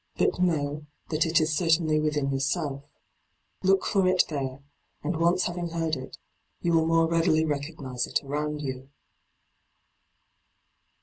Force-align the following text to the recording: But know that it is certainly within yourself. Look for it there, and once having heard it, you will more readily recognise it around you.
But 0.17 0.39
know 0.39 0.87
that 1.11 1.27
it 1.27 1.39
is 1.39 1.55
certainly 1.55 1.99
within 1.99 2.31
yourself. 2.31 2.83
Look 3.61 3.85
for 3.85 4.07
it 4.07 4.23
there, 4.29 4.63
and 5.03 5.15
once 5.19 5.43
having 5.43 5.69
heard 5.69 5.95
it, 5.95 6.17
you 6.59 6.73
will 6.73 6.87
more 6.87 7.05
readily 7.07 7.45
recognise 7.45 8.07
it 8.07 8.23
around 8.23 8.63
you. 8.63 8.89